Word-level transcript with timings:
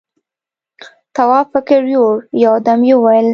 تواب 1.15 1.47
فکر 1.53 1.81
يووړ، 1.93 2.17
يو 2.43 2.53
دم 2.65 2.81
يې 2.89 2.95
وويل: 2.97 3.27